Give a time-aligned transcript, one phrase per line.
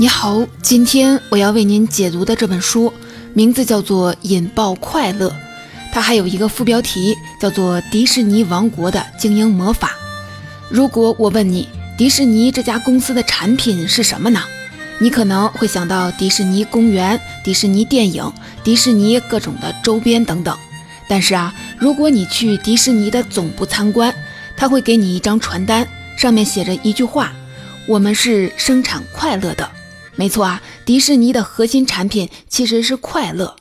[0.00, 2.92] 你好，今天我要为您解读的这本书
[3.34, 5.28] 名字叫做《引爆快乐》，
[5.92, 9.88] 它还有一个副标题叫做《迪士尼王国的经营魔法》。
[10.68, 14.40] 如果我问你，迪士尼这家公司的产品是什么呢？
[15.00, 20.56] 你可能会想到迪士尼公园、迪士尼电影、迪士尼各种的周边等等。
[21.08, 24.14] 但是啊，如果你去迪士尼的总部参观，
[24.56, 27.32] 他会给你一张传单，上面写着一句话
[27.88, 29.68] ：“我们是生产快乐的。”
[30.18, 33.54] 没错啊，迪士尼的核心产品其实是快乐。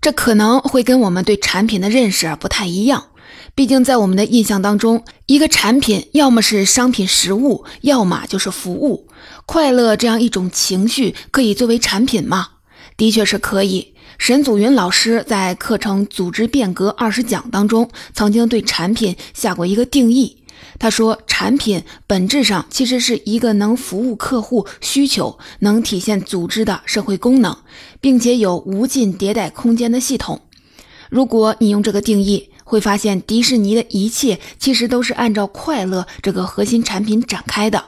[0.00, 3.10] 这可能会跟我们对产品的认识不太一样，
[3.54, 9.06] 毕竟在我们的印象当中，一个产品要么是商品实物，要么就是服务。
[9.46, 12.48] 快乐这样一种情绪可以作为产品吗？
[12.96, 13.94] 的确是可以。
[14.18, 20.38] 沈祖云老师在课程《组织变革二十讲》当中，曾经对产品下过一个定义。
[20.78, 27.56] 他说，产品本质上其实是一个能服务客户需求、能体现组织的社会功能，
[28.00, 30.40] 并且有无尽迭代空间的系统。
[31.10, 37.82] 如果你用这个定义，会发现迪士尼的一切其实都是按照快乐这个核心产品展开的。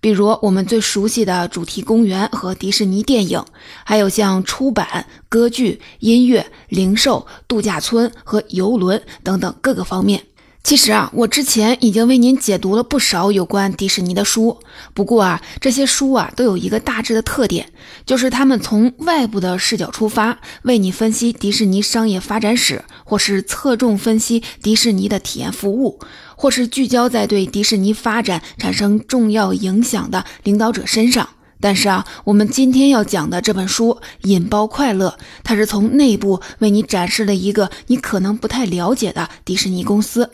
[0.00, 3.44] 比如我们最熟悉的主题公园和迪士尼电影，
[3.84, 10.22] 还有像出版、歌剧、音乐、零售、度假村和游轮等等各个方面。
[10.68, 14.58] 其实啊，我之前已经为您解读了不少有关迪士尼的书。
[14.92, 17.72] 不过啊，这些书啊都有一个大致的特点，
[18.04, 26.00] 就是他们从外部的视角出发，为你分析迪士尼商业发展史，或是侧重分析迪士尼的体验服务，
[26.36, 31.30] 或是聚焦在对迪士尼发展产生重要影响的领导者身上。
[31.60, 40.30] 但是啊，我们今天要讲的这本书《引爆快乐》，它是从内部为你展示了一个你可能不太了解的迪士尼公司。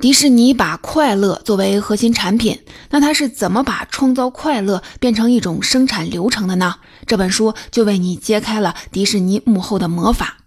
[0.00, 6.76] 迪士尼把快乐作为核心产品，那它是怎么把创造快乐变成一种生产流程的呢？
[7.06, 10.38] 这本书就为你揭开了迪士尼幕后的魔法。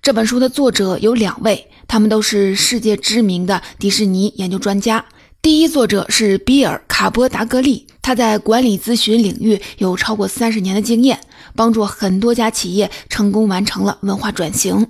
[0.00, 5.04] 这本书的作者有两位，他们都是世界知名的迪士尼研究专家。
[5.42, 11.20] 第一作者是比尔·卡波达格利，他在管理咨询领域有超过三十年的经验，
[11.54, 14.86] 帮助很多家企业成功完成了文化转型。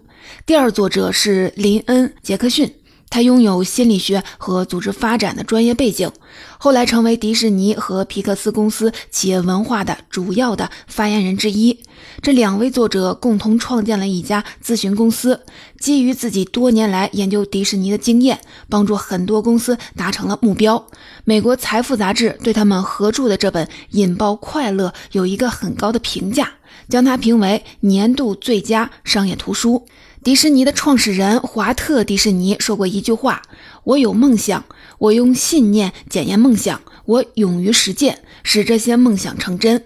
[0.47, 2.73] 第二作者是林恩·杰克逊。
[3.13, 6.11] 他拥有心理学和组织发展的专业背景，
[6.57, 11.79] 后来成为迪士尼和皮克斯公司企业文化的主要的发言人之一。
[12.23, 15.43] 这两位作者共同创建了一家咨询公司，
[15.79, 18.41] 基于自己多年来研究迪士尼的经验，
[18.71, 20.87] 帮助很多公司达成了目标。
[21.25, 26.51] 美国财富杂志对他们合著的这本《引爆快乐》有一个很高的评价，
[26.89, 29.87] 将它评为年度最佳商业图书。
[30.25, 33.43] 迪士尼的创始人华特·迪士尼说过一句话
[33.83, 34.65] ：“我有梦想，
[34.99, 39.85] 我用信念检验梦想，我勇于实践，使这些梦想成真。”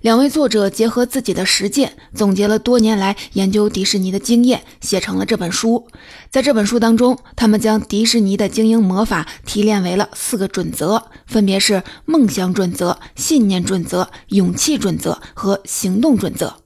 [0.00, 5.86] 两位作者结合自己的实践，总结了多年来研究迪士尼的经验，写成了这本书。
[6.30, 16.63] 在这本书当中，他们将迪士尼的经营魔法提炼为了四个准则，分别是梦想准则、信念准则、勇气准则和行动准则。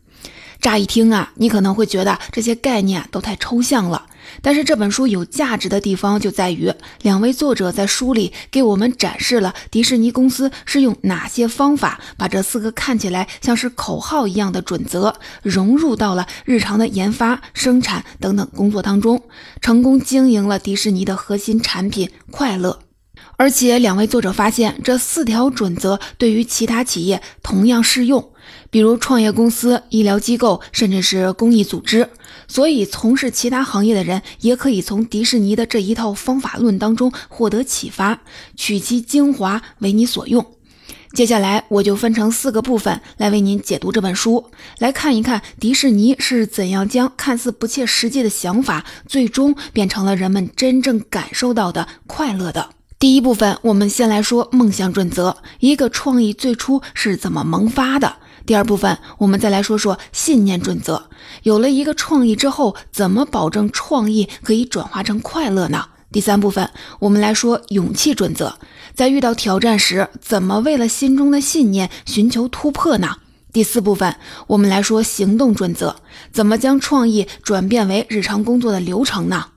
[0.60, 4.06] 乍一听啊，你可能会觉得这些概念都太抽象了。
[4.42, 6.70] 但是这本书有价值的地方就在于，
[7.02, 19.22] 两位作者在书里给我们展示了迪士尼公司是用哪些方法把这四个看起来像是口号一样的准则融入到了日常的研发、生产等等工作当中，
[19.62, 22.80] 成功经营了迪士尼的核心产品快乐。
[23.36, 28.32] 而且两位作者发现，这四条准则对于其他企业同样适用。
[28.70, 32.08] 比如创业公司、医疗机构，甚至是公益组织，
[32.46, 38.20] 所以从事其他行业的人也可以从迪士尼的这一套方法论当中获得启发，
[38.56, 40.44] 取其精华为你所用。
[41.14, 52.68] 接下来我就分成四个部分来为您解读这本书，来看一看迪士尼是怎样将看似不切实际的想法，最终变成了人们真正感受到的快乐的。
[52.98, 58.16] 第一部分，我们先来说梦想准则，一个创意最初是怎么萌发的。
[58.48, 61.10] 第二部分，我们再来说说信念准则。
[61.42, 65.84] 有了一个创意之后，怎么保证创意可以转化成快乐呢？
[66.10, 68.58] 第三部分，我们来说勇气准则。
[68.94, 73.16] 在遇到挑战时，怎么为了心中的信念寻求突破呢？
[73.52, 74.16] 第四部分，
[74.46, 75.96] 我们来说行动准则。
[76.32, 79.48] 怎么将创意转变为日常工作的流程呢？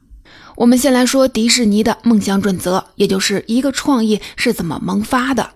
[0.58, 5.52] 我们先来说迪士尼的梦想准则，也就是一个创意是怎么萌发的。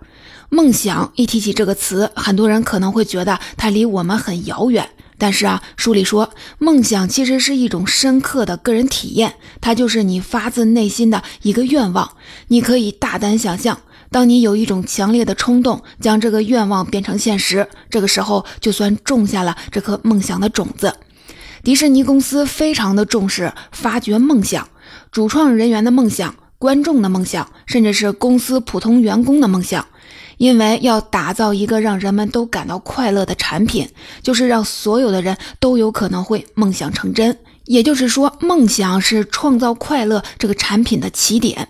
[0.55, 4.89] 梦想一提起这个词，很多人可能会觉得它离我们很遥远。
[5.17, 6.29] 但是啊，书里说，
[6.59, 12.09] 梦想其实是一种深刻的个人体验，它就是你发自内心的一个愿望。
[12.47, 13.77] 你可以大胆想象，
[14.09, 20.95] 当你有一种强烈的冲动，将这个愿望变成现实，这个时候就算种下了这颗梦想的种子。
[21.63, 24.69] 迪士尼公司非常的重视发掘梦想，
[25.11, 29.85] 主创人员的梦想、观众的梦想，甚至是公司普通员工的梦想。
[30.37, 33.87] 因为要打造一个让人们都感到快乐的产品，
[34.21, 37.37] 就是让所有的人都有可能会梦想成真。
[37.65, 41.69] 也就是说，梦想是创造快乐这个产品的起点。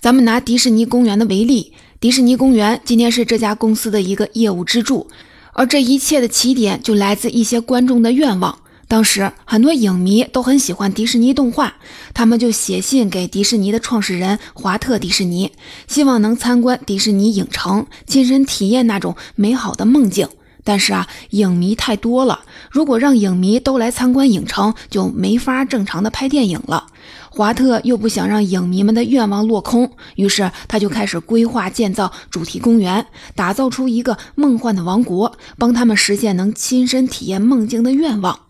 [0.00, 5.08] 咱们拿迪士尼公园的为例，迪士尼公园今天是这家公司的一个业务支柱，
[5.52, 8.58] 而这一切的起点就来自一些观众的愿望。
[8.88, 11.74] 当时很多影迷都很喜欢迪士尼动画，
[12.14, 15.52] 他们就写信给迪士尼的创始人华特·迪士尼，
[15.86, 20.26] 希望能参观迪士尼影城，亲身体验那种美好的梦境。
[20.64, 22.40] 但是啊，影迷太多了，
[22.70, 26.86] 如果让影迷都来参观影城，就没法正常的拍电影了。
[27.30, 38.47] 华特又不想让影迷们的愿望落空，于是他就开始规划建造主题公园，打造出一个梦幻的王国，帮他们实现能亲身体验梦境的愿望。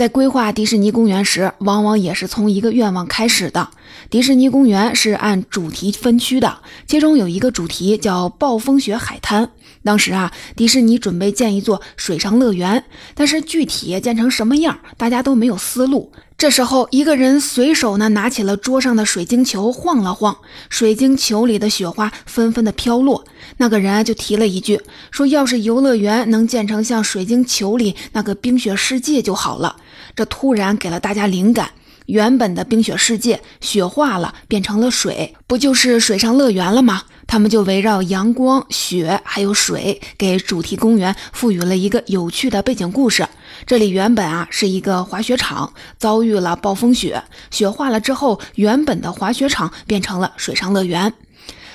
[0.00, 3.68] 在规划迪士尼公园时，往往也是从一个愿望开始的。
[4.08, 9.50] 迪士尼公园是按主题分区的，其中有一个主题叫暴风雪海滩。
[9.84, 12.82] 当时啊，迪士尼准备建一座水上乐园，
[13.14, 16.10] 但是具体建成什么样，大家都没有思路。
[16.38, 20.38] 这时候，一个人随手呢拿起了桌上的水晶球，晃了晃，
[20.70, 23.26] 水晶球里的雪花纷纷的飘落。
[23.58, 24.80] 那个人就提了一句，
[25.10, 29.76] 说：“要是游乐园能建成像水晶球里那个冰雪世界就好了。”
[30.20, 31.70] 这突然给了大家灵感，
[32.04, 37.04] 原本的冰雪世界雪化了，变成了水，不就是水上乐园了吗？
[37.26, 43.26] 他们就围绕阳光、雪还有水，给主题公园赋予了一个有趣的背景故事。
[43.64, 51.14] 这里原本啊是一个滑雪场，遭遇了暴风雪，雪化了之后，原本的滑雪场变成了水上乐园。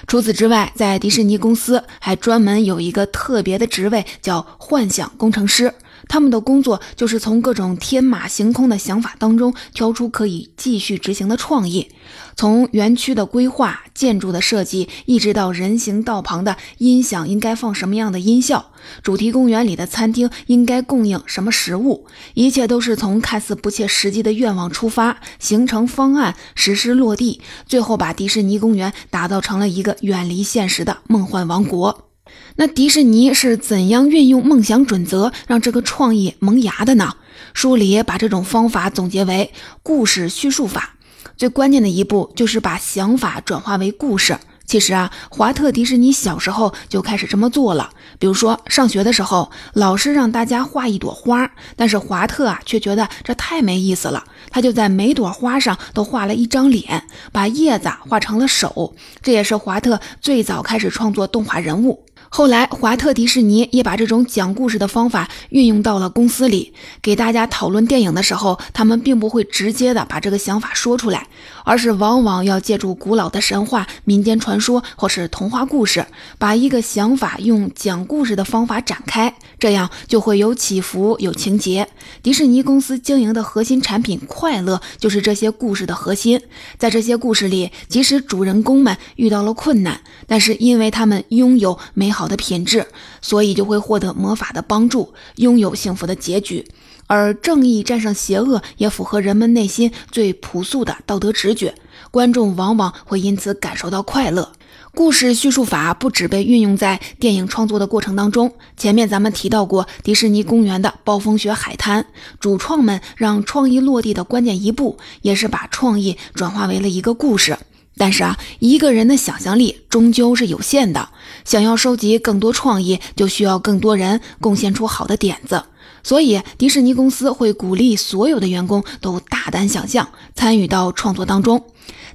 [0.06, 5.74] 除此之外，在迪士尼公司还专门有一个特别的职位，叫幻想工程师。
[6.08, 11.90] 他们的工作就是从各种天马行空的想法当中挑出可以继续执行的创意，
[12.36, 18.72] 从园区的规划、建筑的设计，一直到人行道旁的音响应该放什么样的音效，
[19.04, 32.10] 主题公园里的餐厅应该供应什么食物，一切都是从看似不切实际的愿望出发，形成方案，实施落地，最后把迪士尼公园打造成了一个远离现实的梦幻王国。
[32.58, 37.16] 那迪士尼是怎样运用梦想准则让这个创意萌芽的呢？
[37.54, 39.52] 书里把这种方法总结为
[39.84, 40.96] 故事叙述法。
[41.36, 44.38] 最关键的一步就是把想法转化为故事。
[44.66, 47.90] 其实啊，华特迪士尼小时候就开始这么做了。
[48.18, 57.04] 比如说，上学的时候，老师让大家画一朵花，但是华特啊却觉得这太没意思了，他就在每朵花上都画了一张脸，
[57.34, 58.96] 把叶子画成了手。
[59.22, 62.05] 这也是华特最早开始创作动画人物。
[62.38, 71.28] 后来，华特迪士尼也把这种讲故事的方法运用到了公司里，给大家讨论电影的时候，他们并不会直接的把这个想法说出来，
[71.64, 76.06] 而是往往要借助古老的神话、民间传说或是童话故事，
[76.38, 81.88] 把一个想法用讲故事的方法展开，这样就会有起伏、有情节。
[82.22, 86.42] 迪士尼公司经营的核心产品快乐，就是这些故事的核心。
[86.78, 92.25] 在这些故事里，即使主人公们遇到了困难，但是因为他们拥有美好。
[92.28, 92.88] 的品质，
[93.22, 96.66] 所以就会获得魔法的帮助，拥有幸福的结局。
[97.08, 101.76] 而正义战胜邪恶，也符合人们内心最朴素的道德直觉。
[102.10, 104.52] 观众往往会因此感受到快乐。
[104.94, 112.08] 故事叙述法不只被运用在电影创作的过程当中，前面咱们提到过迪士尼公园的暴风雪海滩，
[112.40, 117.58] 主创们让创意落地的关键一步，也是把创意转化为了一个故事。
[117.98, 121.10] 但是啊，一个人的想象力终究是有限的。
[121.44, 125.64] 想要收集更多创意，就需要更多人贡献出好的点子。
[126.04, 131.64] 所以，迪士尼公司会鼓励所有的员工都大胆想象，参与到创作当中。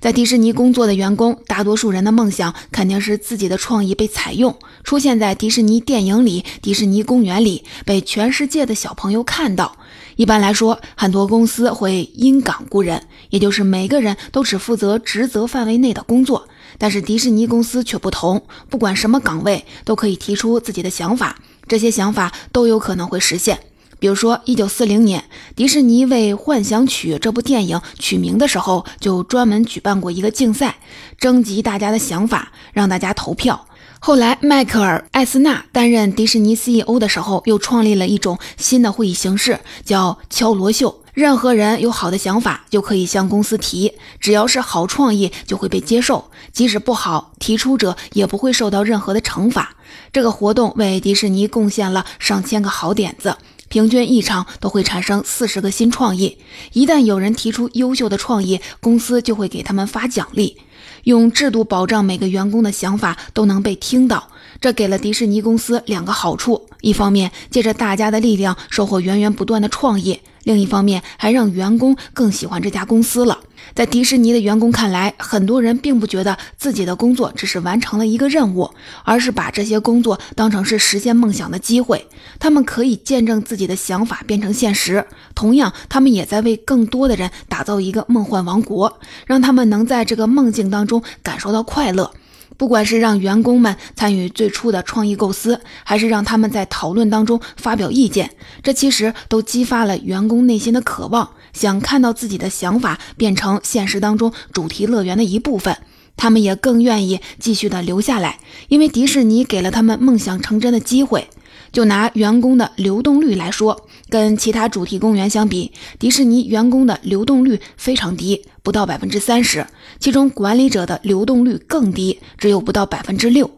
[0.01, 9.77] 在迪士尼工作的员工，大多数人的梦想肯定是自己的创意被采用，出现在迪士尼电影里、迪士尼公园里，被全世界的小朋友看到。
[10.21, 16.47] 一般来说，很多公司会因岗雇人，也就是每个人都只负责职责范围内的工作。
[16.77, 23.61] 但是迪士尼公司却不同，不管什么岗位都可以提出自己的想法，这些想法都有可能会实现。
[23.99, 25.25] 比如说，一九四零年，
[25.57, 30.81] 迪士尼为《幻想曲》这部电影取名的时候，就专门举办过一个竞赛，
[31.19, 33.69] 征集大家的想法，让大家投票。
[34.03, 41.03] 后来，迈克尔·艾斯纳担任迪士尼 CEO 的时候，又创立了一种新的会议形式，叫敲锣秀。
[41.13, 49.77] 任何人有好的想法就可以向公司提，只要是好创意就会被接受，即使不好，提出者也不会受到任何的惩罚。
[50.11, 53.37] 这个活动为迪士尼贡献了上千个好点子，
[53.69, 56.39] 平均一场都会产生四十个新创意。
[56.73, 60.57] 一旦有人提出优秀的创意，公司就会给他们发奖励。
[61.05, 64.29] 用制度保障每个员工的想法都能被听到，
[64.61, 70.21] 这给了迪士尼公司两个好处：一方面，借着大家的力量收获源源不断的创业。
[70.45, 73.39] 另一方面，还让员工更喜欢这家公司了。
[73.75, 78.71] 在迪士尼的员工看来，很多人并不觉得自己的工作只是完成了一个任务，
[79.05, 82.07] 而是把这些工作当成是实现梦想的机会。
[82.39, 85.05] 他们可以见证自己的想法变成现实，
[85.35, 92.11] 同样，他们也在为更多的人打造一个梦幻王国，让他们能在这个梦境当中感受到快乐。
[92.61, 105.75] 不管是让员工们参与最初的创意构思，还是让他们在讨论当中发表意见，这其实都激发了员工内心的渴望，想看到自己的想法变成现实当中主题乐园的一部分。
[106.19, 108.39] 他们也更愿意继续的留下来，
[108.69, 111.31] 因为迪士尼给了他们梦想成真的机会。
[111.73, 119.67] 就拿员工的流动率来说，跟其他主题公园相比，迪士尼员工的流动率非常低，不到百分之三十，
[119.99, 123.51] 其中管理者的流动率更低，只有不到百分之六。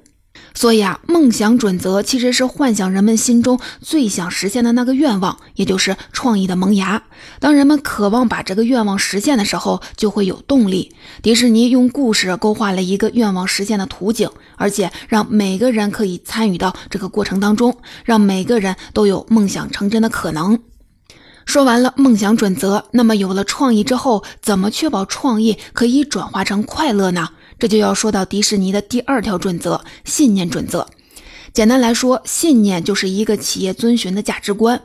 [0.54, 7.02] 所以啊，梦想准则其实是幻想人们心中最想实现的那个愿望，也就是创意的萌芽。
[7.40, 10.94] 当人们渴望把这个愿望实现的时候，就会有动力。
[11.22, 20.58] 迪士尼用故事勾画了一个愿望实现的图景，而且让每个人可以参与到这个过程当中，让每个人都有梦想成真的可能。
[21.44, 27.30] 说完了梦想准则，那么有了创意之后，怎么确保创意可以转化成快乐呢？
[27.62, 30.88] 这就要说到迪士尼的第二条准则——信念准则。
[31.52, 34.82] 简单来说，信念就是一个企业遵循的价值观。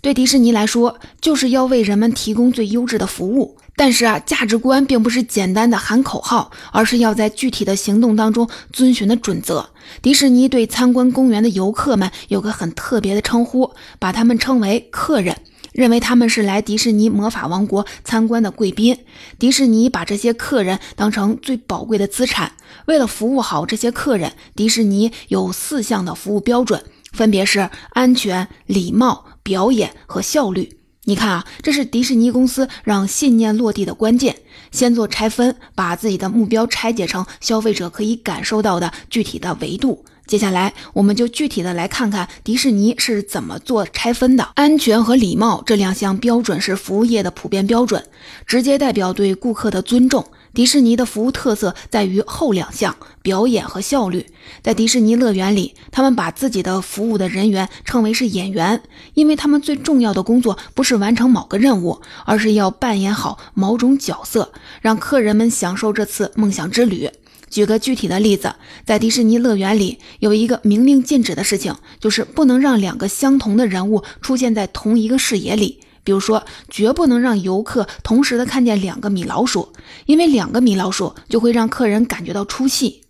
[0.00, 3.58] 对迪士尼来说，就是要为人们提供最优质的服务。
[3.76, 9.68] 但是啊，价值观并不是简单的喊口号，而是要在具体的行动当中遵循的准则。
[10.00, 15.36] 迪士尼对参观公园的游客们有个很特别的称呼，把他们称为客人。
[15.74, 18.96] 认为他们是来迪士尼魔法王国参观的贵宾，
[19.40, 22.52] 迪士尼把这些客人当成最宝贵的资产。
[22.86, 30.78] 为了服务好这些客人，迪士尼有四项的服务标准，分别是安全、礼貌、表演和效率。
[31.06, 34.36] 你看啊，这是迪士尼公司让信念落地的关键。
[34.70, 40.04] 先做拆分，把自己的目标拆解成消费者可以感受到的具体的维度。
[40.26, 44.48] 接下来，我们就具体的来看看迪士尼是怎么做拆分的。
[44.54, 48.02] 安全和礼貌这两项标准是服务业的普遍标准，
[48.46, 50.24] 直接代表对顾客的尊重。
[50.54, 54.24] 迪士尼的服务特色在于后两项表演和效率。
[54.62, 58.80] 在迪士尼乐园里，他们把自己的服务的人员称为是演员，
[59.14, 67.10] 因为他们最重要的工作不是完成某个任务，而是要扮演好某种角色，让客人们享受这次梦想之旅。
[67.50, 75.80] 举个具体的例子，在迪士尼乐园里有一个明令禁止的事情，就是不能让两个相同的人物出现在同一个视野里。
[76.02, 79.72] 比如说，绝不能让游客同时的看见两个米老鼠，
[80.04, 83.00] 因为两个米老鼠就会让客人感觉到出戏。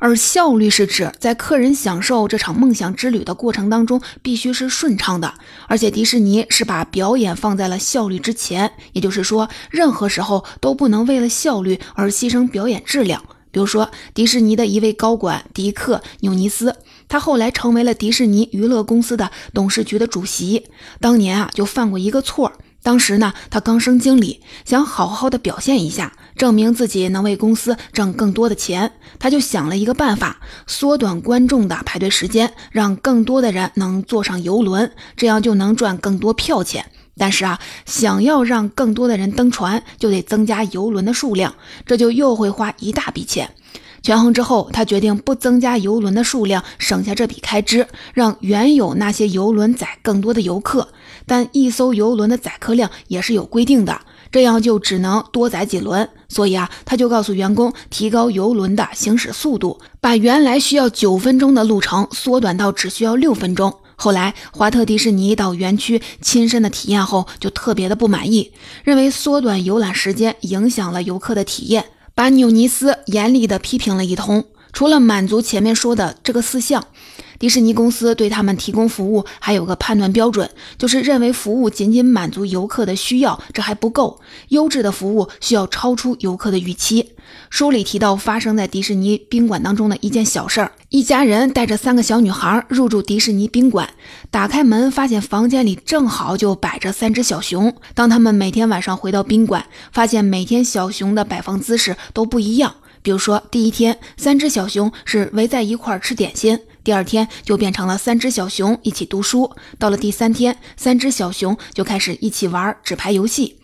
[0.00, 5.34] 而效率是指在客人享受这场梦想之旅的过程当中，必须是顺畅的。
[5.68, 13.22] 而且迪士尼是把表演放在了效率之前，也就是说，任何时候都不能为了效率而牺牲表演质量。
[13.50, 16.76] 比如说，迪士尼的一位高管迪克·纽尼斯，
[17.08, 20.66] 他后来成为了迪士尼娱乐公司的董事局的主席。
[21.00, 22.52] 当年啊，就犯过一个错。
[22.82, 28.92] 当时呢，他刚升经理，想好好的表现一下，证明自己能为公司挣更多的钱。
[29.18, 36.86] 他就想了一个办法，缩短观众的排队时间，让更多的人能坐上游轮，这样就能赚更多票钱。
[37.18, 43.50] 但是啊，想要让更多的人登船，就得增加游轮的数量，这就又会花一大笔钱。
[44.00, 50.88] 权衡之后，他决定不增加游轮的数量，省下这笔开支，让原有那些游轮载更多的游客。
[51.26, 56.08] 但一艘游轮的载客量也是有规定的，这样就只能多载几轮。
[56.28, 63.74] 所以啊，他就告诉员工提高游轮的行驶速度，把原来需要九分钟的路程缩短到只需要六分钟。
[64.00, 68.52] 后来，华特迪士尼到园区亲身的体验后，就特别的不满意，
[68.84, 74.44] 认为缩短游览时间影响了游客的体验，把纽尼斯严厉的批评了一通。
[74.78, 76.86] 除了满足前面说的这个四项。
[77.40, 84.20] 迪士尼公司对他们提供服务还有个判断标准，就是认为服务仅仅满足游客的需要，这还不够。
[84.50, 87.14] 优质的服务需要超出游客的预期。
[87.50, 93.90] 书里提到发生在迪士尼宾馆当中的一件小事儿：一家人带着三个小女孩入住迪士尼宾馆，
[94.30, 97.74] 打开门发现房间里正好就摆着三只小熊。
[97.96, 102.76] 当他们每天晚上回到宾馆，发现每天小熊的摆放姿势都不一样。
[103.02, 106.58] 比如说，第一天三只小熊是围在一块儿吃点心。
[106.84, 113.58] 第二天就变成了三只小熊一起读书，到了第三天，三只小熊就开始一起玩纸牌游戏。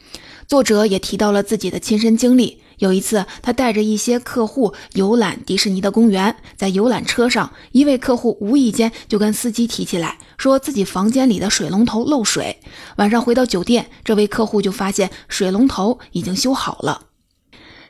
[0.47, 12.61] 作者也提到了自己的亲身经历，有一次他带着一些客户游览迪士尼的公园，在游览车上，一位客户无意间就跟司机提起来，说自己房间里的水龙头漏水。
[12.97, 17.01] 晚上回到酒店，这位客户就发现水龙头已经修好了。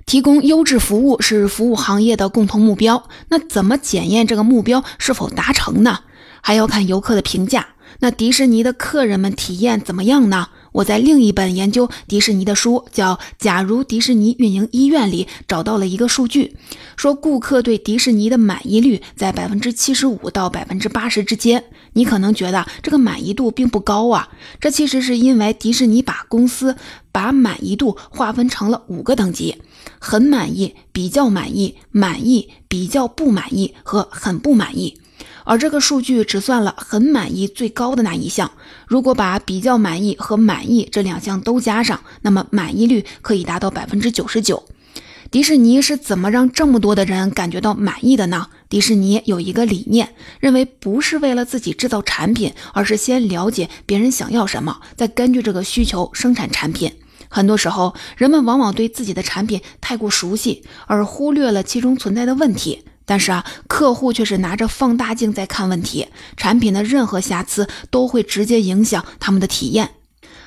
[0.06, 3.08] 提供优质服务是服务行业的共同目标。
[3.28, 6.00] 那怎么检验这个目标是否达成呢？
[6.40, 7.68] 还要看游客的评价。
[8.00, 10.48] 那迪士尼的客人们体验怎么样呢？
[10.72, 16.56] 我在另一本研究迪士尼的书叫《假如迪士尼运营医院》里找到了一个数据，
[16.96, 21.64] 说顾客对迪士尼的满意率在百分之七十五到百分之八十之间。
[21.92, 24.28] 你可能觉得这个满意度并不高啊，
[24.60, 26.74] 这其实是因为迪士尼把公司
[27.12, 29.62] 把满意度划分成了五个等级：
[29.98, 35.00] 很满意、比较满意、满意、比较不满意和很不满意。
[35.44, 38.50] 而这个数据只算了很满意最高的那一项，
[38.86, 44.64] 如果把比较满意和满意这两项都加上，那么满意率可以达到百分之九十九。
[45.30, 48.48] 迪士尼是怎么让这么多的人感觉到满意的呢？
[48.68, 56.92] 迪士尼有一个理念，认为不是为了自己制造产品，而是先了解别人想要什么，再根据这个需求生产产品。
[57.34, 62.84] 很多时候，人们往往对自己的产品太过熟悉，而忽略了其中存在的问题。
[63.04, 69.90] 但是啊，客户却是拿着放大镜在看问题，产品的任何瑕疵都会直接影响他们的体验。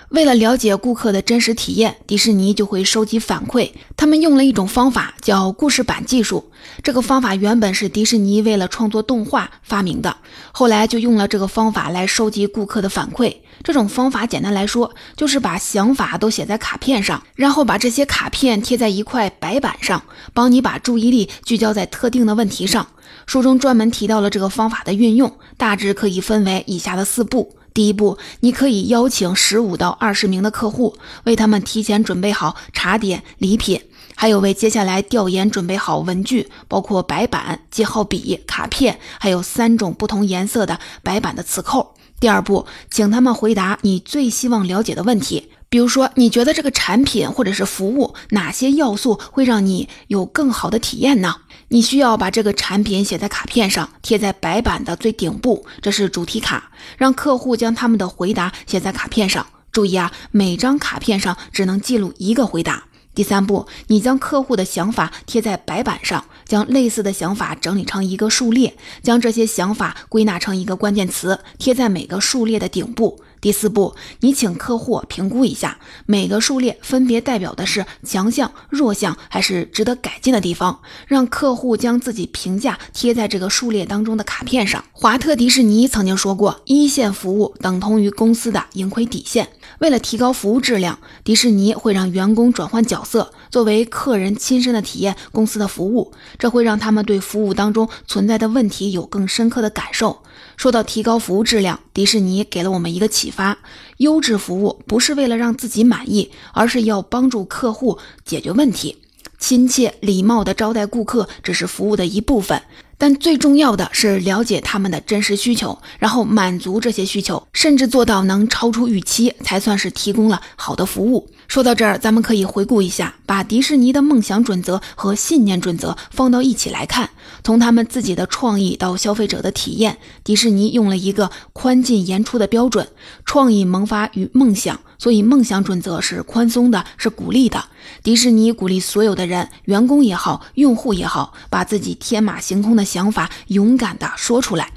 [0.09, 3.71] 为了了解顾客的真实体验，迪士尼就会收集反馈。
[3.97, 6.49] 他们用了一种方法，叫故事板技术。
[6.81, 10.15] 这个方法原本是迪士尼为了创作动画发明的，
[10.53, 13.35] 后来就用了这个方法来收集顾客的反馈。
[13.63, 20.01] 这种方法简单来说，就是把想法都写在卡片上，然后把这些卡片贴在一块白板上，
[20.33, 22.87] 帮你把注意力聚焦在特定的问题上。
[23.27, 27.57] 书中专门提到了这个方法的运用，大致可以分为以下的四步。
[27.73, 33.81] 第一步，你可以邀请十五到二十名的客户，为他们提前准备好茶点、礼品，
[34.15, 41.95] 还有为接下来调研准备好文具，包括白板、记号笔、卡片，还有三种不同颜色的白板的磁扣。
[42.21, 51.35] 第二步，请他们回答你最希望了解的问题，比如说，你觉得这个产品或者是服务哪些要素会让你有更好的体验呢？
[51.69, 59.45] 你需要把这个产品写在卡片上，贴在白板的最顶部，这是主题卡，让客户将他们的回答写在卡片上。
[59.69, 62.85] 注意啊，每张卡片上只能记录一个回答。
[63.13, 73.19] 第三步，你将客户的想法贴在白板上，将类似的想法整理成一个数列，将这些想法归纳成一个关键词，贴在每个数列的顶部。
[73.39, 84.83] 第四步，你请客户评估一下每个数列分别代表的是强项、弱项还是值得改进的地方，让客户将自己评价贴在这个数列当中的卡片上。
[84.91, 89.49] 华特迪士尼曾经说过，一线服务等同于公司的盈亏底线。
[89.79, 100.23] 为了提高服务质量，迪士尼会让员工转换角色，作为客人亲身的体验公司的服务，这会让他们对服务当中存在的问题有更深刻的感受。
[100.55, 103.57] 说到提高服务质量，迪士尼给了我们一个启发：
[103.97, 108.97] 优质服务不是为了让自己满意，而是要帮助客户解决问题。
[109.39, 112.61] 亲切礼貌的招待顾客只是服务的一部分。
[112.97, 121.29] 但最重要的是了解他们的真实需求，然后满足这些需求，甚至做到能超出预期，才算是提供了好的服务。
[121.47, 127.09] 说到这儿，咱们可以回顾一下，把迪士尼的梦想准则和信念准则放到一起来看。
[127.43, 132.87] 从他们自己的创意到消费者的体验，迪士尼用了一个宽进严出的标准。
[133.25, 137.65] 创意萌发与梦想，所以梦想准则是宽松的，是鼓励的。
[138.03, 144.71] 迪士尼鼓励所有的人，员工也好，用户也好，把自己天马行空的想法勇敢地说出来。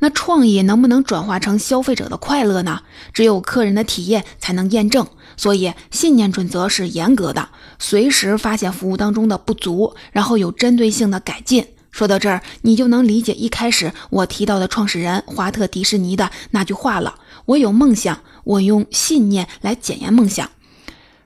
[0.00, 2.82] 那创意能不能转化成消费者的快乐呢？
[3.12, 5.06] 只有客人的体验才能验证。
[5.36, 11.66] 所以信念准则是严格的，随时发现服务当中的不足，然后有针对性的改进。
[11.90, 17.16] 说到这儿，你就能理解一开始我提到的创始人华特迪士尼的那句话了：
[17.48, 20.50] 我有梦想，我用信念来检验梦想。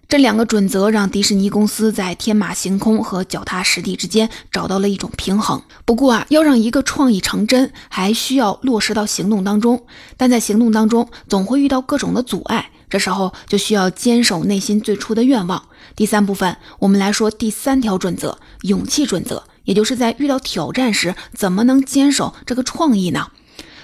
[0.09, 5.61] 这两个准则让迪士尼公司在天马行空和脚踏实地之间找到了一种平衡。
[5.85, 9.85] 不过啊，要让一个创意成真，还需要落实到行动当中。
[10.17, 15.65] 但在行动当中，总会遇到各种的阻碍，这时候就需要坚守内心最初的愿望。
[15.97, 23.27] 第三部分，我们来说第三条准则——勇气准则，也就是在遇到挑战时，怎么能坚守这个创意呢？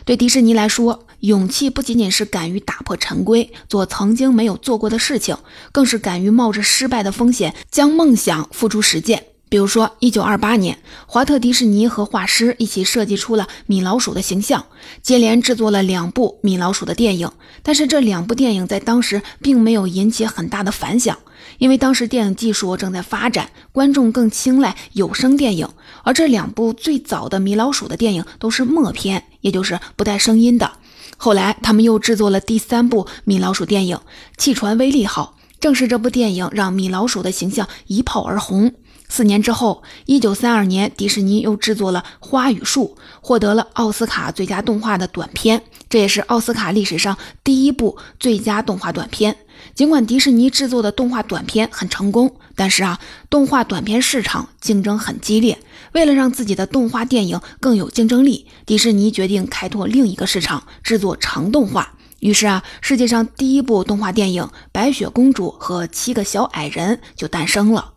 [0.08, 5.36] 对迪士尼来说，勇气不仅仅是敢于打破陈规，做曾经没有做过的事情，
[5.70, 9.26] 更是敢于冒着失败的风险，将梦想付诸实践。
[9.48, 14.66] 比如说，一九二八年，华特迪士尼和画师一起设计出了米老鼠的形象，
[15.02, 17.30] 接连制作了两部米老鼠的电影。
[17.62, 21.16] 但是这两部电影在当时并没有引起很大的反响。
[21.58, 25.68] 因为当时电影技术正在发展，观众更青睐有声电影，
[26.02, 30.72] 而这两部最早的米老鼠的电影都是默片，也就是不带声音的。
[31.16, 33.96] 后来他们又制作了第三部米老鼠电影
[34.36, 38.74] 《汽船威利号》，正是这部电影让米老鼠的形象一炮而红。
[39.08, 49.36] 四年之后，一九三二年，迪士尼又制作了《花与树》，获得了奥斯卡最佳动画的短片，这也是奥斯卡历史上第一部最佳动画短片。
[49.74, 55.58] 尽管迪士尼制作的动画短片很成功，但是啊，动画短片市场竞争很激烈。
[55.92, 61.94] 为了让自己的动画电影更有竞争力，迪士尼决定开拓另一个市场，制作长动画。
[62.20, 67.94] 于是啊，世界上第一部动画电影《白雪公主和七个小矮人》就诞生了。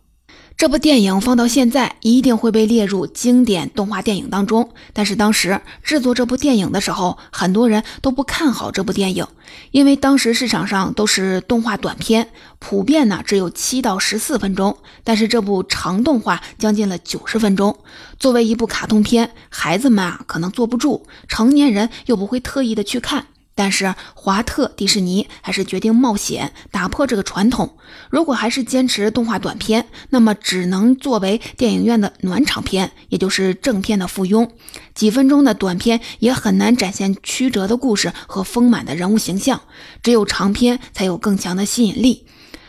[0.62, 4.70] 这部电影放到现在一定会被列入经典动画电影当中。
[4.92, 9.26] 但是当时制作这部电影的时候，很多人都不看好这部电影，
[9.72, 12.28] 因为当时市场上都是动画短片，
[12.60, 14.78] 普遍呢只有七到十四分钟。
[15.02, 17.76] 但是这部长动画将近了九十分钟，
[18.20, 23.26] 作为一部卡通片，孩子们啊可能坐不住，成年人又不会特意的去看。
[23.54, 27.76] 但是华特迪士尼还是决定冒险打破这个传统。
[28.10, 34.48] 如果还是坚持动画短片，那么只能作为电影院的暖场片，也就是正片的附庸。
[34.94, 39.60] 几分钟的短片也很难展现曲折的故事和丰满的人物形象，
[40.02, 42.26] 只有长片才有更强的吸引力。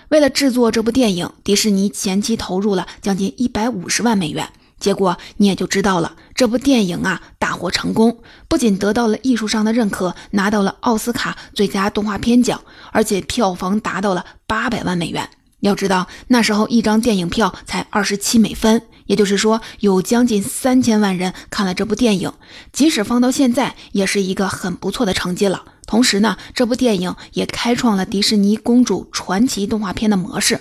[0.09, 4.49] 为了制作这部电影，迪士尼前期投入了将近一百五十万美元。
[4.83, 8.19] 结果你也就知道了，这部电影啊大获成功，
[8.49, 15.29] 不仅得到了艺术上的认可，拿到了奥斯卡最佳动画片奖，而且票房达到了八百万美元。
[15.61, 22.33] 要知道那时候一张电影票才二十七美分，也就是说有将近三千万人看了这部电影，
[22.73, 25.63] 即使放到现在也是一个很不错的成绩了。
[25.87, 30.59] 同时呢，这部电影也开创了迪士尼公主传奇动画片的模式。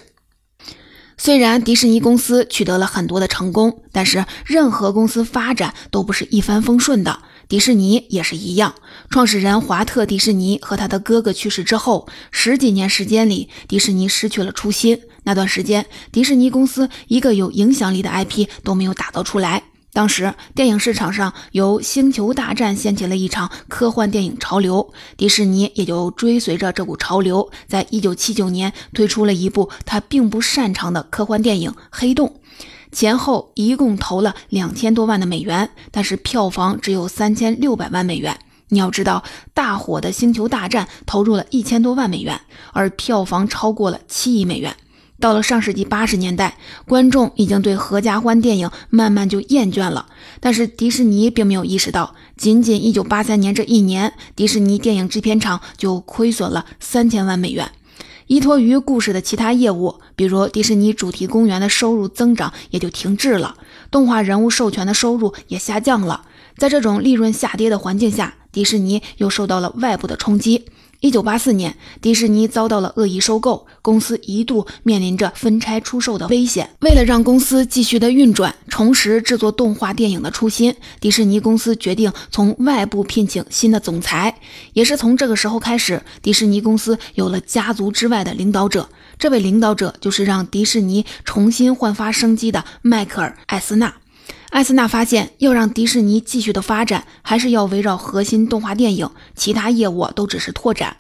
[1.25, 7.21] 虽然迪士尼公司取得了很多的成功，但是任何公司发展都不是一帆风顺的。
[7.47, 8.75] 迪士尼也是一样。
[9.09, 15.01] 创始人华特·迪士尼和他的哥哥去世之后，十几年时间里，迪士尼失去了初心。
[15.23, 19.63] 那段时间，迪士尼公司一个有影响力的 IP 都没有打造出来。
[19.95, 32.41] 当时，电影市场上由《星球大战》掀起了一场科幻电影潮流，迪士尼也就追随着这股潮流，在一九七九年推出了一部他并不擅长的科幻电影《黑洞》，
[32.91, 38.39] 前后一共投了两千多万的美元，但是票房只有三千六百万美元。
[38.69, 42.41] 你要知道，大火的《星球大战》投入了一千多万美元，
[42.73, 44.75] 而票房超过了七亿美元。
[45.23, 50.07] 到了上世纪八十年代，观众已经对合家欢电影慢慢就厌倦了。
[50.41, 57.71] 但是迪士尼并没有意识到，仅仅一九八三年这一年，迪士尼电影制片厂就亏损了三千万美元。
[58.27, 63.55] 依托于故事的其他业务，比如迪士尼主题公园的收入增长也就停滞了，
[63.93, 66.23] 动画人物授权的收入也下降了。
[66.57, 70.65] 在这种利润下跌的环境下，迪士尼又受到了外部的冲击。
[71.03, 76.71] 一九八四年，迪士尼遭到了恶意收购，公司一度面临着分拆出售的危险。
[76.81, 84.39] 为了让公司继续的运转，重拾制作动画电影的初心，迪士尼公司决定从外部聘请新的总裁。
[84.75, 88.89] 也是从这个时候开始，迪士尼公司有了家族之外的领导者。
[89.19, 93.93] 这位领导者就是让迪士尼重新焕发生机的迈克尔·艾斯纳。
[94.53, 100.95] 艾斯纳发现，要让迪士尼继续的发展，还是要围绕核心动画电影，其他业务都只是拓展。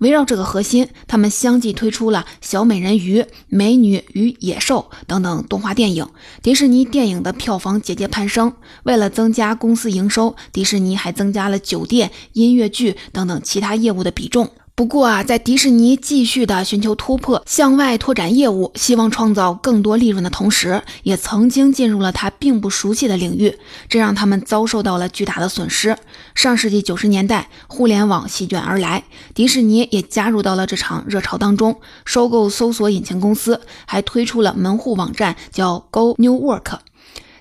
[0.00, 6.06] 围绕这个核心，他们相继推出了《小美人鱼》《美女与野兽》等等动画电影。
[6.42, 8.52] 迪士尼电影的票房节节攀升。
[8.82, 14.50] 为了增加公司营收，迪士尼还增加了酒店、音乐剧等等其他业务的比重。
[14.78, 25.96] 不过啊，在迪士尼继续的寻求突破、向外拓展业务、希望创造更多利润的同时，也曾经进入了他并不熟悉的领域，这让他们遭受到了巨大的损失。
[26.36, 29.02] 上世纪九十年代，互联网席卷而来，
[29.34, 36.78] 迪士尼也加入到了这场热潮当中，收购搜索引擎公司，还推出了门户网站叫 Go New Work。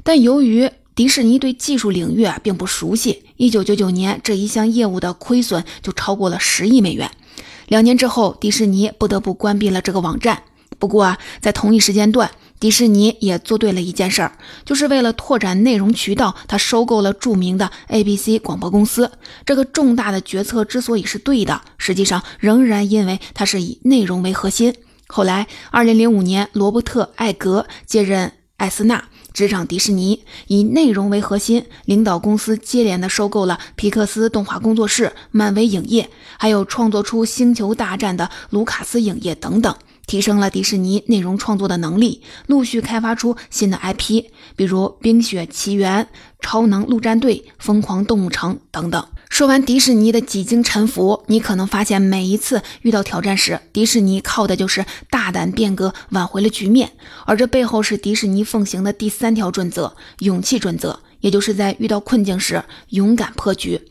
[0.01, 7.11] 但由于迪士尼对技术领域啊并不熟悉，一九九九年这一项业务的亏损就超过了十亿美元。
[7.67, 10.43] 两年之后，迪士尼不得不关闭了这个网站。
[10.79, 19.11] 不过啊，在同一时间段，迪士尼也做对了一件事儿，就是为了拓展内容渠道，他收购了著名的 ABC 广播公司。
[19.45, 24.73] 这个重大的决策之所以是对的，实际上仍然因为它是以内容为核心。
[25.07, 29.03] 后来，二零零五年，罗伯特·艾格接任艾斯纳。
[29.37, 39.75] 执掌迪士尼，以内容为核心，领导公司接连的收购了皮克斯动画工作室、漫威影业，还有创作出《星球大战》的卢卡斯影业等等，
[40.07, 44.23] 提升了迪士尼内容创作的能力，陆续开发出新的 IP，
[44.55, 46.03] 比如《冰雪奇缘》
[46.39, 49.07] 《超能陆战队》《疯狂动物城》等等。
[49.29, 56.91] 说完迪士尼的几经沉浮，你可能发现每一次遇到挑战时，迪士尼靠的就是大胆变革挽回了局面，
[57.25, 63.81] 而这背后是迪士尼奉行的第三条准则——勇气准则，也就是在遇到困境时勇敢破局。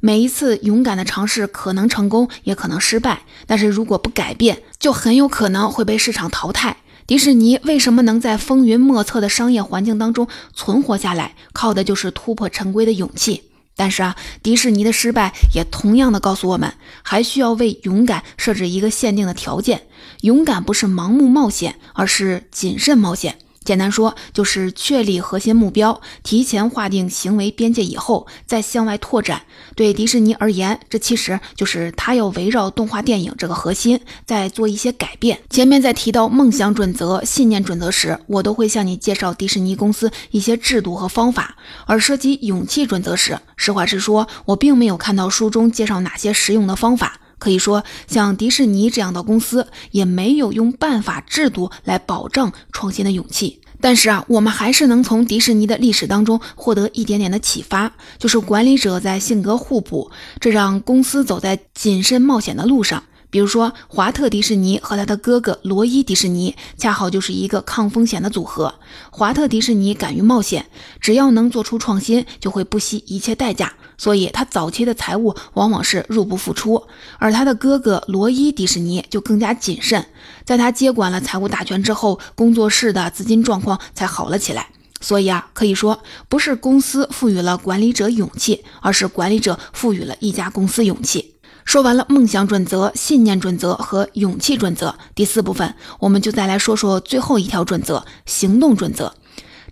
[0.00, 6.78] 每一次勇敢的尝试可能成功，也可能失败，但是如果不改变，就很有可能会被市场淘汰。
[7.06, 11.36] 迪士尼为什么能在风云莫测的商业环境当中存活下来？
[11.52, 13.44] 靠的就是突破陈规的勇气。
[13.76, 19.86] 但是啊，迪士尼的失败也同样的告诉我们，还需要为勇敢设置一个限定的条件。
[20.22, 23.38] 勇敢不是盲目冒险，而是谨慎冒险。
[23.66, 29.42] 简单说，就是确立核心目标，提前划定行为边界以后，再向外拓展。
[29.74, 35.40] 对迪士尼而言，这其实就是他要围绕动画电影这个核心，再做一些改变。
[35.50, 47.20] 前面在提到梦想准则、信念准则时，我都会向你介绍迪士尼公司一些制度和方法；而涉及勇气准则时，实话实说，我并没有看到书中介绍哪些实用的方法。
[47.38, 53.60] 可以说，像迪士尼这样的公司也没有用办法制度来保障创新的勇气。
[53.78, 63.02] 但是啊，我们还是能从迪士尼的历史当中获得一点点的启发，就是管理者在性格互补，这让公司走在谨慎冒险的路上。
[63.36, 68.76] 比如说，华特迪士尼和他的哥哥罗伊迪士尼恰好就是一个抗风险的组合。
[69.10, 70.64] 华特迪士尼敢于冒险，
[71.02, 73.74] 只要能做出创新，就会不惜一切代价。
[73.98, 76.82] 所以，他早期的财务往往是入不敷出，
[77.18, 80.06] 而他的哥哥罗伊·迪士尼就更加谨慎。
[80.46, 84.68] 在他接管了财务大权之后，工作室的资金状况才好了起来。
[85.02, 91.34] 所以啊，可以说不是公司赋予了管理者勇气，而是管理者赋予了一家公司勇气。
[91.66, 99.12] 说完了梦想准则、信念准则和勇气准则，第四部分我们就再来说说最后一条准则——行动准则。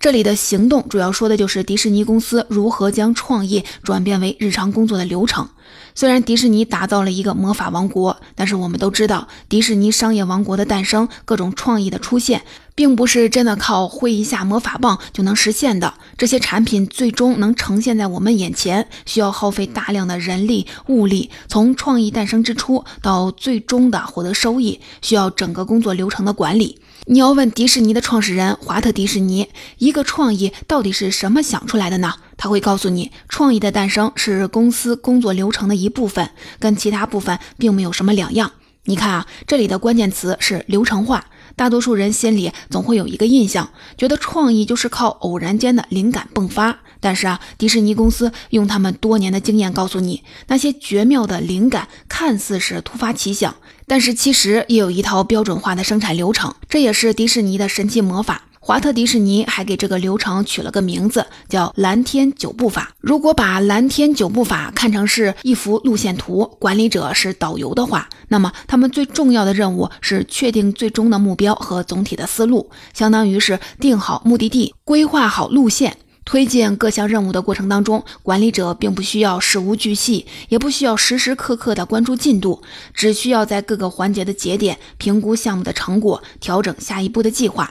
[0.00, 5.48] 这里的行动主要说的就是迪士尼公司如何将创意转变为日常工作的流程。
[5.94, 12.42] 虽然迪士尼打造了一个魔法王国，但是我们都知道，迪士尼商业王国的诞生、各种创意的出现，
[12.74, 15.94] 并不是真的靠挥一下魔法棒就能实现的。
[16.18, 26.78] 这些产品最终能呈现在我们眼前，需要耗费大量的人力物力，从创意诞生之初到最终的获得收益，需要整个工作流程的管理。
[27.06, 32.14] 你要问迪士尼的创始人华特迪士尼，一个创意到底是什么想出来的呢？
[32.36, 38.52] 他会告诉你，创意的诞生是公司工作流程的一部分，跟其他部分并没有什么两样。
[38.86, 41.26] 你看啊，这里的关键词是流程化。
[41.56, 46.80] 大多数人心里总会有一个印象，觉得创意就是靠偶然间的灵感迸发。
[47.00, 53.54] 但是啊，迪士尼公司用他们多年的经验告诉你，那些绝妙的灵感看似是突发奇想，
[53.86, 58.44] 但是其实也有一套标准化的生产流程，这也是迪士尼的神奇魔法。
[58.66, 62.94] 华特迪士尼还给这个流程取了个名字，叫蓝天九步法。
[62.98, 75.98] 如果把蓝天九步法看成是一幅路线图，管理者是导游的话，那么他们最重要的任务是确定最终的目标和总体的思路，相当于是定好目的地，规划好路线。
[76.24, 82.62] 推进各项任务的过程当中，管理者并不需要事无巨细，也不需要时时刻刻的关注进度，
[82.94, 87.70] 只需要在各个环节的节点评估项目的成果，调整下一步的计划。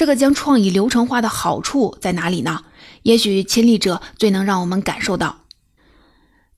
[0.00, 2.62] 这个将创意流程化的好处在哪里呢？
[3.02, 5.40] 也许亲历者最能让我们感受到。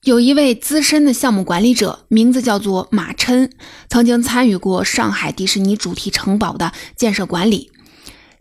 [0.03, 3.51] 有一位资深的项目管理者，名字叫做马琛，
[3.89, 7.69] 曾经参与过上海迪士尼主题城堡的建设管理。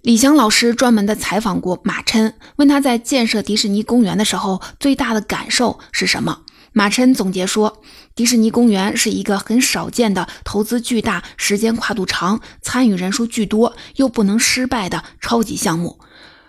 [0.03, 6.43] 李翔老师专门的采访过马琛，问他在建设迪士尼公园的时候最大的感受是什么？
[6.73, 7.83] 马琛总结说，
[8.15, 15.99] 迪士尼公园是一个很少见的投资巨大、时间跨度长、参与人数巨多又不能失败的超级项目。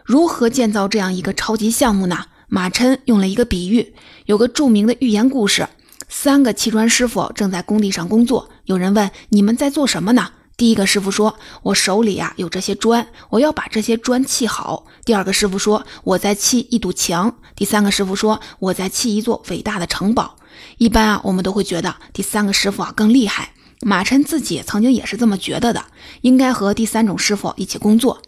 [0.03, 2.25] 如何建造这样一个超级项目呢？
[2.49, 3.95] 马琛用了一个比喻，
[4.25, 5.67] 有个著名的寓言故事：
[6.09, 20.35] 三个砌砖师傅正在工地上工作，有人问：“你们在做什么呢？”第一个师傅说：“我手里呀有这些砖，我要把这些砖砌好。”第二个师傅说：“我在砌一堵墙。”第三个师傅说：“我在砌一座伟大的城堡。”
[20.77, 23.53] 一般啊，我们都会觉得第三个师傅啊更厉害。
[23.81, 25.85] 马琛自己曾经也是这么觉得的，
[26.21, 28.21] 应该和第三种师傅一起工作。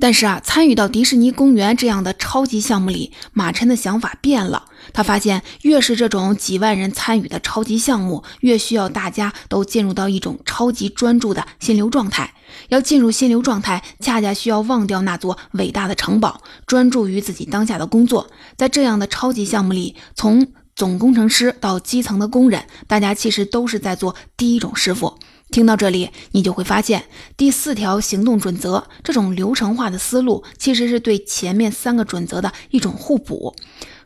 [0.00, 4.66] 但是啊，参与到迪士尼公园这样的超级项目里，马琛的想法变了。
[4.92, 12.32] 他发现，越是这种几万人参与的超级项目，越需要大家都进入到一种超级专注的心流状态。
[12.68, 18.30] 要进入心流状态，恰恰需要忘掉那座伟大的城堡，专注于自己当下的工作。
[18.56, 20.46] 在这样的超级项目里，从
[20.78, 25.18] 总工程师到基层的工人，大家其实都是在做第一种师傅。
[25.50, 33.56] 听到这里，你就会发现第四条行动准则这种流程化的思路，其实是对前面三个准则的一种互补。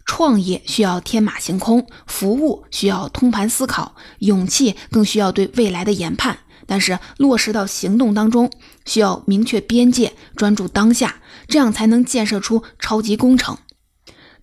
[0.07, 6.39] 创业需要天马行空，服务需要通盘思考，勇气更需要对未来的研判。
[6.67, 8.51] 但是落实到行动当中，
[8.87, 11.17] 需要明确边界，专注当下，
[11.49, 13.59] 这样才能建设出超级工程。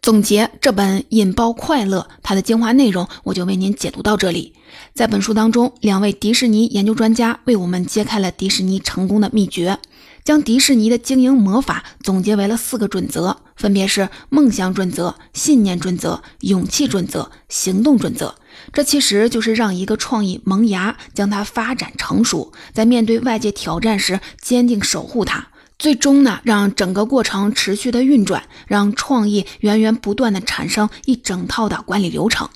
[0.01, 4.53] 总结这本《引爆快乐》，它的精华内容我就为您解读到这里。
[4.93, 9.77] 在本书当中，两位迪士尼研究专家为我们揭开了迪士尼成功的秘诀，
[10.23, 18.35] 将迪士尼的经营魔法总结为了四个准则，分别是梦想准则、信念准则、勇气准则、行动准则。
[18.71, 25.48] 这其实就是让一个创意萌芽，将它发展成熟，在面对外界挑战时坚定守护它。
[25.79, 32.49] 最终呢，让整个过程持续的运转，让创意源源不断的产生一整套的管理流程。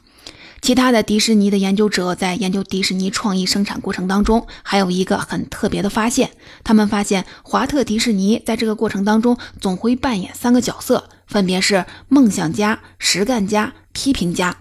[0.61, 6.31] 其他的迪士尼的研究者在研究迪士尼创意生产过程当中，还有一个很特别的发现，
[6.65, 14.57] 他们发现华特迪士尼在这个过程当中总会扮演三个角色，分别是梦想家、实干家、批评家。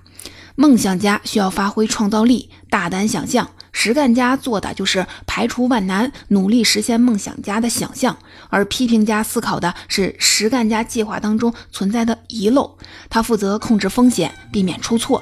[0.55, 3.51] 梦想家需要发挥创造力，大胆想象。
[3.85, 8.15] 实干家做的就是排除万难，努力实现梦想家的想象；
[8.49, 12.79] 而批评家思考的是实干家计划当中存在的遗漏，
[13.11, 15.21] 他负责控制风险，避免出错。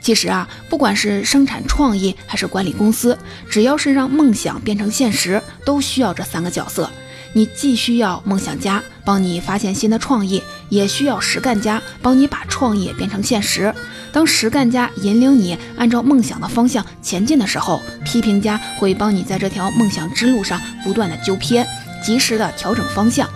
[0.00, 3.16] 其实啊，不管是生产创意还是管理公司，
[3.48, 6.90] 只要是让梦想变成现实，都需要这三个角色。
[7.32, 13.72] 你既需要梦想家帮你发现新的创意，也需要实干家帮你把创意变成现实。
[14.12, 21.66] 当实干家引领你按照梦想的方向前进的时候，批评家会帮你在这条梦想之路上不断的纠偏，
[22.04, 23.28] 及时的调整方向。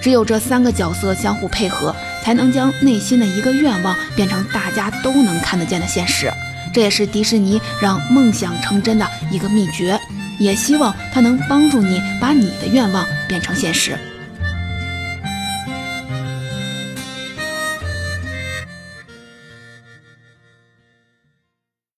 [0.00, 6.32] 只有这三个角色相互配合，才能将内心的一个愿望变成大家都能看得见的现实。
[6.74, 10.00] 这也是迪士尼让梦想成真的一个秘诀。
[10.42, 13.96] 也希望他能帮助你把你的愿望变成现实。